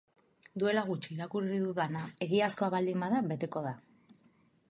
Duela 0.61 0.83
gutxi 0.87 1.11
irakurri 1.15 1.59
dudana 1.65 2.01
egiazkoa 2.27 2.71
baldin 2.77 3.05
bada 3.05 3.23
beteko 3.35 3.63
da. 3.67 3.77